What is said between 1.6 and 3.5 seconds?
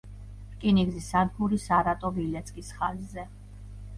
სარატოვ—ილეცკის ხაზზე.